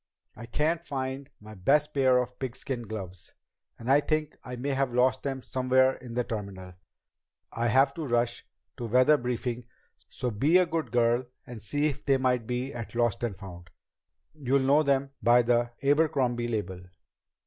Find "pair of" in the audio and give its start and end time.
1.93-2.39